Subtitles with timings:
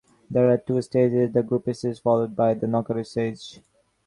[0.31, 3.59] There are two stages: the group stage followed by the knockout stage.